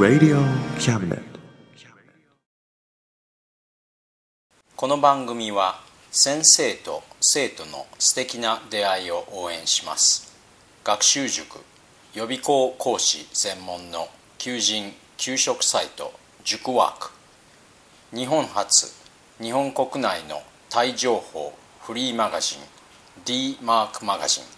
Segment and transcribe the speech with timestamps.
[0.00, 0.38] Radio
[0.78, 1.20] Cabinet.
[4.74, 10.34] この番組は先生と生徒の素敵な出会いを応援します。
[10.84, 11.58] 学習塾
[12.14, 14.08] 予備校講師専門の
[14.38, 17.10] 求人・給食サイト塾ワーク。
[18.16, 18.86] 日本初
[19.38, 22.60] 日本国内のタイ情報フリーマガジン
[23.26, 24.57] d マークマガジン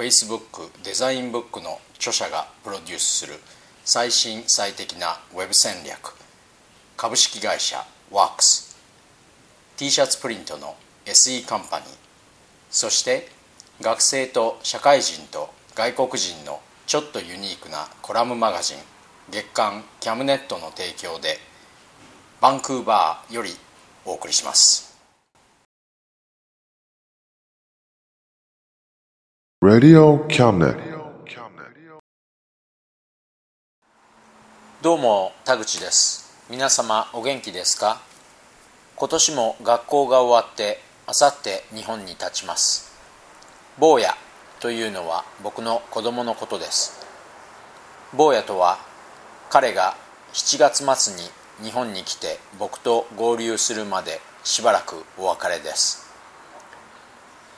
[0.00, 3.34] Facebook デザインブックの著者がプロデュースする
[3.84, 6.14] 最新最適なウェブ戦略。
[6.96, 8.78] 株式会社ワークス。
[9.76, 11.88] T シャツプリントの SE カンパニー。
[12.70, 13.28] そして
[13.82, 18.78] 学生と社会人と外国人のちょっとユニークなコラムマガジン
[19.30, 21.36] 月刊キャムネットの提供で
[22.40, 23.50] バンクーバーより
[24.06, 24.89] お送りします。
[29.62, 30.74] Radio Cabinet.
[34.80, 36.46] どうも田口です。
[36.48, 38.00] 皆様お元気ですか？
[38.96, 42.90] 今年も学校が終わってあさって日本に立ちます。
[43.78, 44.14] 坊や
[44.60, 46.98] というのは僕の子供のことです。
[48.16, 48.78] 坊やとは
[49.50, 49.94] 彼が
[50.32, 51.28] 7月末に
[51.62, 56.10] 日本に来て僕と合流するまでしばらくお別れです。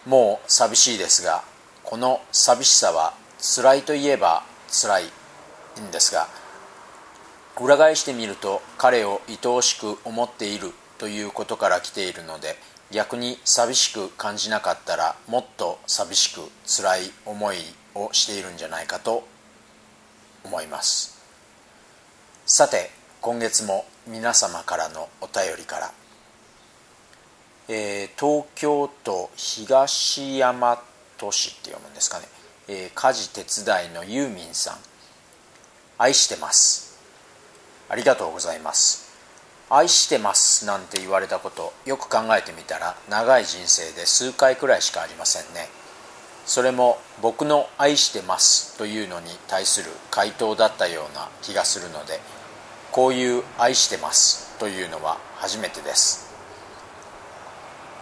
[0.04, 1.44] もう寂しいですが
[1.92, 5.04] この寂しさは辛いといえば辛い
[5.78, 6.26] んですが
[7.60, 12.56] 裏返してみると彼を愛おしく思っているということから来ているので
[12.90, 17.56] 逆に寂しく感じなかったらもっと寂しく辛い思い
[17.94, 19.28] をしているんじゃないかと
[20.44, 21.22] 思います。
[22.46, 22.88] さて
[23.20, 25.92] 今月も皆様からのお便りから、
[27.68, 30.91] えー東京都東大和
[31.30, 32.26] 市って読むんですかね、
[32.68, 34.78] えー家事手伝いのユーミンさん。
[35.98, 36.98] 愛してます。
[37.88, 39.12] ありがとうございます。
[39.70, 45.68] 愛してますなんて言われたことよく考えてみたら長い人生で数回くらいしかありませんね。
[46.44, 52.20] それも僕の愛してますというのに対する回答だったような気がするので
[52.90, 56.30] こういう愛してますというのは初めてです。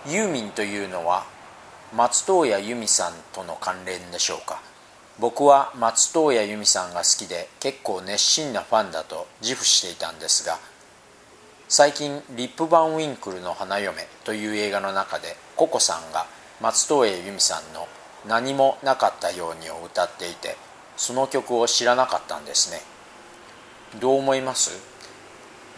[0.07, 1.25] ユーミンというのは
[1.93, 4.61] 松任谷由実さんとの関連でしょうか。
[5.19, 10.59] 僕は松任谷由実さんが好きで結構熱心なファンだと自負していたんですが
[11.69, 16.25] 最近「リップ・バン・ウィンクルの花嫁」という映画の中でココさんが
[16.63, 17.87] 松任谷由実さんの
[18.27, 20.57] 「何もなかったように」を歌っていて
[20.97, 22.81] その曲を知らなかったんですね。
[24.01, 24.71] どう思います？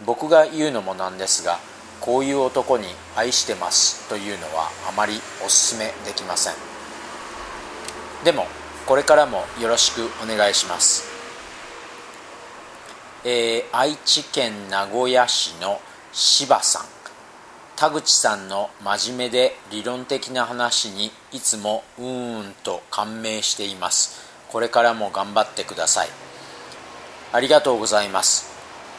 [0.05, 1.59] 僕が言うのもなんですが
[2.03, 6.53] こういう男に「愛してます」というのはあまりおすすめできません。
[8.25, 8.45] でも
[8.85, 11.05] これからもよろしくお願いします。
[13.23, 15.79] えー愛知県名古屋市の
[16.11, 16.85] 柴さん。
[17.77, 24.19] 田口さんの真面目で理論的な話にいつもうーんと感銘しています。
[24.49, 26.09] これからも頑張ってください。
[27.31, 28.52] ありがとうございます。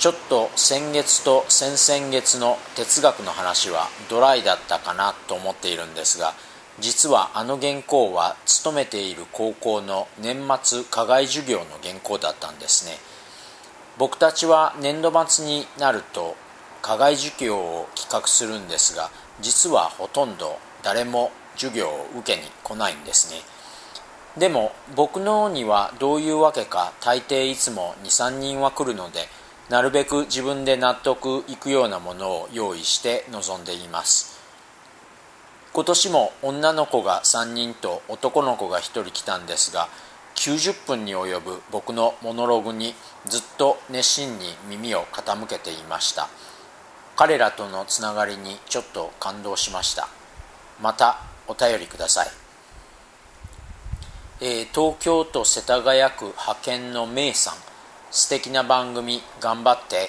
[0.04, 6.34] ちょっと先月と先々月の哲学の話はドライだったかなと思っているんですが
[6.78, 12.98] 実はあの原稿は勤めている高校の年末課外授業の原稿だったんですね。
[13.96, 16.36] 僕たちは年度末になると
[16.82, 19.10] 課外授業を企画するんですが
[19.40, 23.40] 実はほとんど誰も授業を受けに来ないんですね。
[24.36, 29.28] でも僕のにはどういうわけか大抵いつも23人は来るので
[29.74, 34.38] なるべく自分で納得いくようなものを用意して臨んでいます。
[35.72, 39.88] 今年も女の子が3人と男の子が1人来たんですが
[40.36, 42.94] 90分に及ぶ僕のモノログに
[43.26, 46.28] ずっと熱心に耳を傾けていました。
[47.16, 50.08] 彼らとのつながりにちょっと感動しました。
[50.80, 51.18] また
[51.48, 52.28] お便りください、
[54.40, 57.73] えー東京都世田谷区派遣のメイさん。
[58.14, 60.08] 素敵な番組頑張って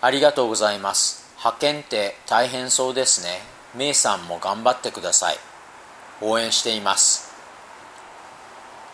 [0.00, 1.36] ありがとうございます。
[1.36, 3.40] 派遣って大変そうですね。
[3.76, 5.36] メイさんも頑張ってください。
[6.22, 7.30] 応援しています。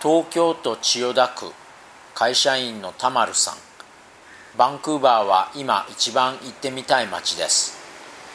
[0.03, 1.53] 東京都千代田区
[2.13, 3.55] 会社員のタマルさん。
[4.59, 7.79] バンクーバーは今一番行ってみたい街です。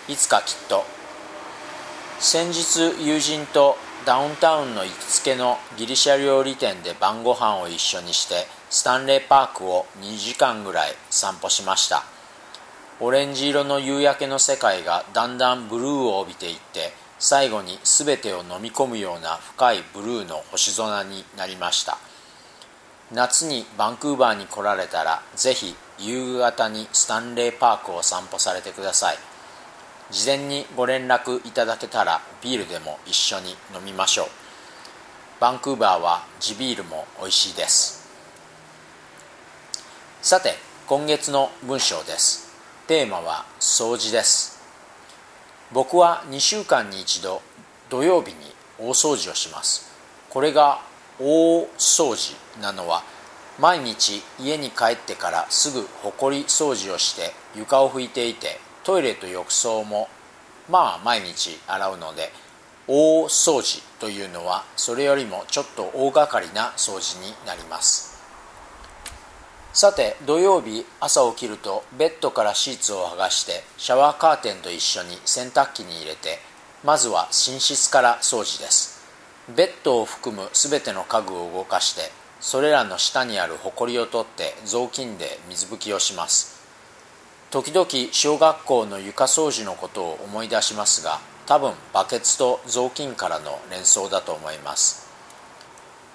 [0.07, 0.85] いつかきっと。
[2.19, 3.75] 先日友人と
[4.05, 12.03] ダウンタウンの行きつけのギリシャ料理店で晩ご飯を一緒にしてスタンレーパークを2時間ぐらい散歩しました。
[12.99, 21.97] オレンジ色の夕焼けの世界がだんだんブルーを帯びていって最後に全てを飲み込むような深いブルーの星空になりました。
[23.13, 29.17] 夏にバンクーバーに来られたらぜひ夕方にスタンレーパークを散歩されてください。
[30.11, 34.27] 事前にご連絡いただけたらビールでも一緒に飲みましょう。
[35.39, 38.04] バンクーバーは地ビールも美味しいです。
[40.25, 40.55] さて
[40.87, 42.49] 今月の文章です。
[42.87, 44.59] テーマは掃除です。
[45.71, 47.43] 僕は2週間に一度
[47.91, 48.37] 土曜日に
[48.79, 49.87] 大掃除をします。
[50.31, 50.81] これが
[51.19, 53.03] 大掃除なのは
[53.59, 60.09] 毎日家に帰ってからすぐほこり掃除をして床を拭いていてトイレと浴槽も
[60.67, 62.31] まあ毎日洗うので
[62.87, 68.14] 大掃除というのはそれよりもちょっと大掛かりな掃除になります。
[69.75, 76.39] さて土曜日朝起きるとベッドからシーツを剥がしてシャワーカーテンと一緒に洗濯機に入れて
[76.85, 79.03] まずは寝室から掃除です。
[79.53, 82.03] ベッドを含む全ての家具を動かして
[82.39, 86.55] それらの下にあるホコリを取って雑巾で水拭きをします。
[87.51, 95.05] 時々小学校の床掃除のことを思い出しますが多分バケツと雑巾からの連想だと思います。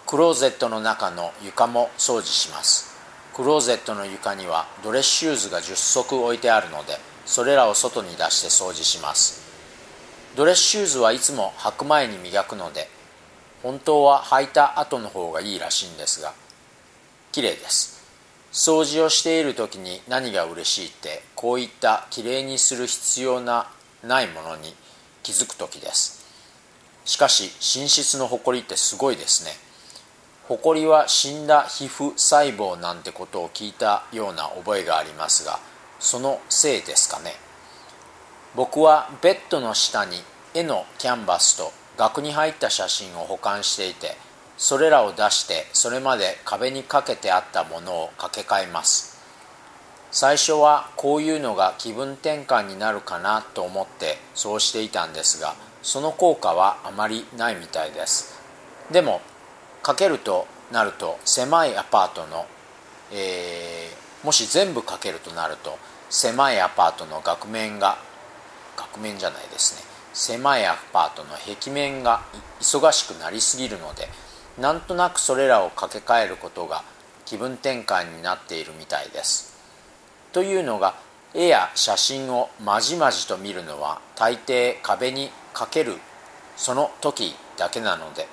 [0.07, 2.90] クローゼットの中の床も掃除します。
[3.35, 9.41] クローゼットの床にはドレッシューズが10足置いてあるのでそれらを外に出して掃除します。
[10.37, 12.89] ドレッシューズはいつも履く前に磨くので
[13.63, 16.33] 本当は履いた後の方がいいらしいんですが
[17.33, 18.01] 綺麗です。
[18.53, 23.69] 掃除をしている時に何が嬉しいってこういったきれいにする必要な
[24.03, 24.75] ないものに
[25.23, 26.21] 気づく時です。
[27.05, 29.70] しかし寝室のホコリってすごいですね。
[30.51, 35.61] ホコリは死んだ皮膚細胞なんてことを聞いたような覚えがありますが
[36.01, 37.35] そのせいですかね。
[38.57, 40.17] 僕はベッドの下に
[40.53, 44.17] 絵のキャンバスと額に入った写真を保管していて
[44.59, 49.23] それらを出してそれまで壁にかけてあったものを掛け替えます。
[50.11, 55.55] 最初はこういうのが気分転換になるかなと思ってそうしていたんですが
[55.85, 58.35] その効果はあまりないみたいです。
[58.91, 59.21] でも
[59.91, 62.47] かけるとなると狭いアパートの、
[63.13, 65.77] えー、もし全部かけるとなると
[66.09, 67.99] 狭いアパートの額面が
[68.77, 69.83] 額面じゃないですね。
[70.13, 72.23] 狭いアパートの壁面が
[72.61, 74.09] 忙しくなりすぎるので
[74.61, 76.85] なんとなくそれらを掛け替えることが
[77.25, 79.59] 気分転換になっているみたいです。
[80.31, 80.95] というのが
[81.35, 85.95] 絵や写真をまじまじと見るのは大抵壁にかける
[86.57, 88.29] その時だけなので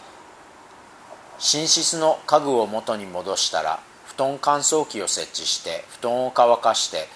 [1.40, 7.08] 寝室の家具を元に戻したら布団乾燥機を設置して布団を乾かして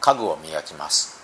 [0.00, 1.18] 家具を磨きます。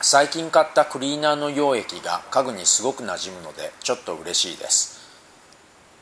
[0.00, 4.96] 最近買ったクリーナーの溶液が家具にすごくなじむのでちょっと嬉しいです。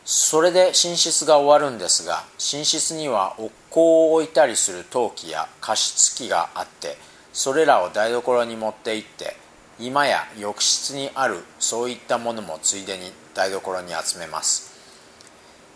[0.04, 6.96] それで寝室が終わるんですが寝室にはお香を置いたりする陶器や加湿器があって
[7.32, 9.34] それらを台所に持って行って
[9.80, 14.73] 今や浴室にあるそういったものもついでに台所に集めます。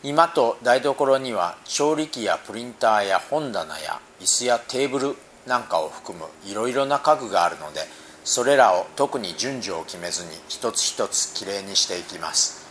[0.04, 7.80] 今と台所には調理器やプリンターや本棚や椅子やテーブルなんかを含むいろいろな家具があるので
[8.22, 12.68] それらを特に順序を決めずに一つ一つきれいにしていきます。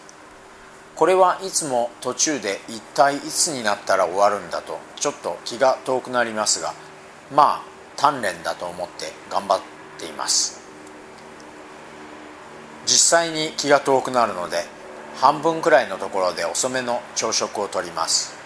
[0.96, 6.74] これはいつも途中で一体いつになったら終わるんだとちょっと気が遠くなりますが
[7.36, 7.64] まあ
[7.98, 9.60] 鍛錬だと思って頑張っ
[10.00, 10.62] ています。
[12.86, 14.77] 実際に気が遠くなるので
[15.20, 18.38] 半分くらいのところで遅めの朝食をとります。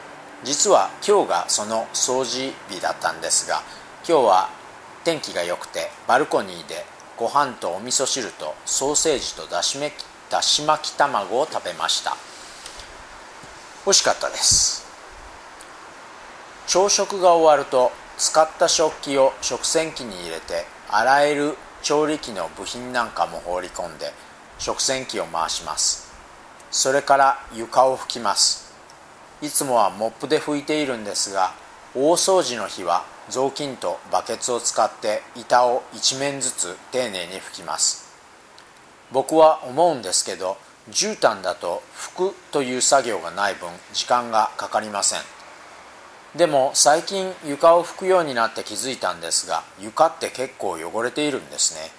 [0.45, 3.61] 実は今日がその掃除日だったんですが
[4.07, 4.49] 今日は
[5.03, 6.85] 天気が良くてバルコニーで
[7.17, 12.15] ご飯とお味噌汁とソーセージとだし巻き卵を食べました。
[13.85, 14.85] 美味しかったです。
[16.67, 24.13] 朝食が終わると使った食器を食洗機に入れて洗える調理器の部品なんかも放り込んで
[24.57, 26.10] 食洗機を回します。
[26.71, 28.73] それから床を拭きます。
[29.41, 31.53] いつもはモップで拭いているんですが
[31.93, 38.09] 大掃除の日は雑巾とバケツを使って板を一面ずつ丁寧に拭きます。
[39.11, 40.57] 僕は思うんですけど
[40.89, 45.19] 絨毯だと拭くという作業がない分時間がかかりません。
[46.37, 51.91] でも最近床を拭くようになって気づいたんですが床って結構汚れているんですね。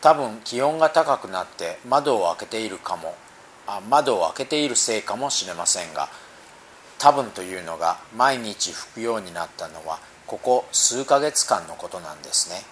[0.00, 3.14] 多分気温が高くなって窓を開けているかも。
[3.88, 6.08] 窓を開けているせいかもしれませんが
[6.98, 12.62] 多分というのが毎日拭くようになったのはここ数ヶ月間のことなんですね、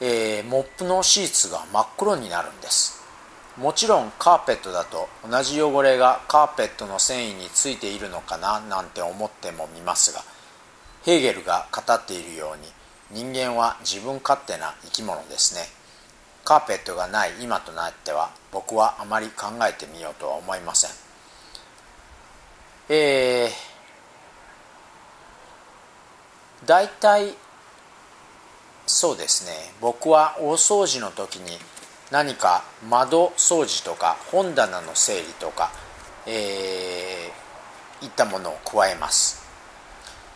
[0.00, 3.02] えー、モップのシーツが真っ黒になるんです。
[3.58, 10.22] もちろんカーペットだと同じ汚れがカーペットの繊維についているのかななんて思ってもみますが
[11.02, 15.81] ヘーゲルが語っているように人間は自分勝手な生き物ですね。
[16.44, 20.90] カーペットがない今となっては僕はあまり考えてみようとは思いません。
[22.88, 27.34] えー、大体
[28.86, 29.52] そうですね。
[29.80, 31.56] 僕は大掃除の時に
[32.10, 35.70] 何か窓掃除とか本棚の整理とか、
[36.26, 39.42] えー、いったものを加えます。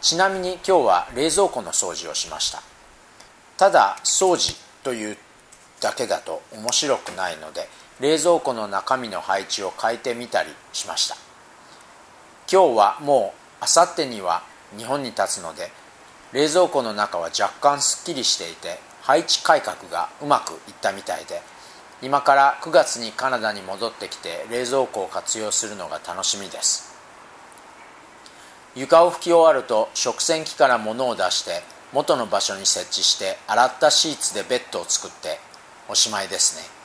[0.00, 2.62] ちなみに今日は冷蔵庫の掃除をしました。
[3.58, 5.18] ただ掃除という
[5.80, 7.68] だけだと面白くないので
[8.00, 11.16] 冷蔵庫の中身の配置を変えてみたりしました。
[12.50, 14.42] 今日はもうあさってには
[14.76, 15.70] 日本に立つので
[16.32, 21.40] 冷蔵庫の中は若干すっきりしていて配置改革がうまくいったみたいで
[22.02, 26.94] 今から9月にカナダに戻ってきて冷蔵庫を活用するのが楽しみです。
[28.74, 31.62] 床を拭き終わると食洗機から物を出して
[31.94, 35.38] 元の場所に設置して洗ったシーツでベッドを作って
[35.88, 36.76] おしまいですね。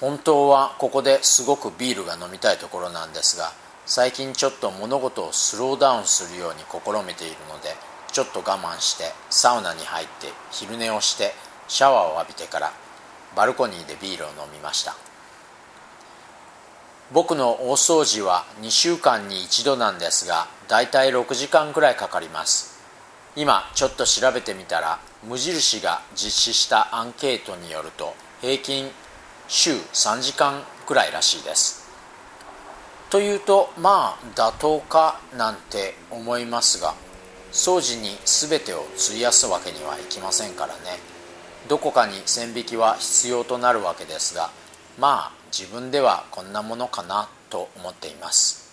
[0.00, 3.52] 本当はここですごくビールが飲みたいところなんですが
[3.86, 7.70] 最近ちょっと物事をスローダウンするように試めているので
[8.12, 11.32] ちょっと我慢してサウナに入って昼寝をして
[11.68, 12.72] シャワーを浴びてから
[13.34, 14.96] バルコニーでビールを飲みました。
[17.12, 22.75] 僕の大掃除は2週間に1度なんですがだいたい6時間くらいかかります。
[23.38, 28.88] 今ちょっと調べてみたら無印が実施したアンケートによると平均
[29.46, 31.86] 週3時間くらいらしいです。
[33.10, 36.94] というとまあ妥当かなんて思いますが
[37.52, 40.98] 掃除に全てを費やすわけにはいきませんからね。
[41.68, 44.50] どこかに線引きは必要となるわけですが
[44.98, 48.65] まあ自分ではこんなものかなと思っています。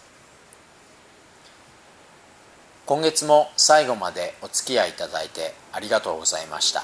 [2.85, 6.83] 今月も最後までお付き合いいただいてありがとうございました。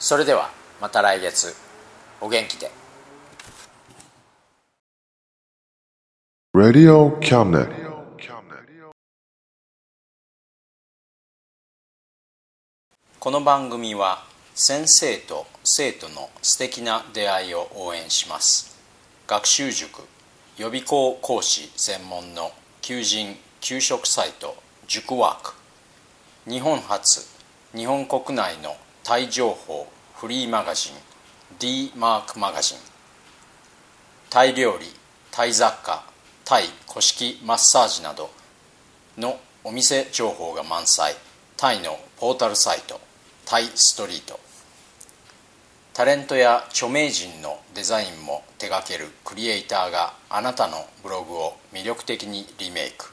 [0.00, 1.54] それではまた来月。
[2.20, 2.68] お元気で。
[6.52, 7.70] Radio Cabinet
[13.20, 18.76] この番組は先生と生徒の素敵な出会いを応援します。
[19.28, 20.02] 学習塾
[20.58, 22.50] 予備校講師専門の
[22.82, 24.56] 求人・給食サイト
[24.88, 25.52] 塾ワーク。
[26.50, 27.28] 日本初
[27.76, 28.74] 日本国内の
[29.04, 29.86] タイ情報
[30.16, 30.92] フリーマガジン
[31.58, 32.78] D マークマガジン。
[34.30, 34.86] タイ料理
[35.30, 36.04] タイ雑貨
[36.46, 38.30] タイ古式マッサージなど
[39.18, 41.14] のお店情報が満載。
[41.58, 42.98] タイのポータルサイト
[43.44, 44.40] タイストリート。
[45.92, 53.12] タレントや著名人のデザインも手掛けるクリエイターがあなたのブログを魅力的にリメイク。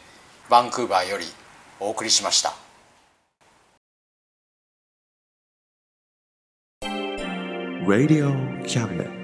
[0.51, 1.23] バンクーバーより
[1.79, 2.53] お送りしました。
[7.87, 9.20] Radio Cabinet.